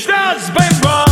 [0.00, 1.09] Staatsbank war.